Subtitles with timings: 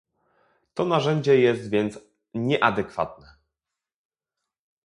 [0.75, 1.99] To narzędzie jest więc
[2.33, 3.35] nieadekwatne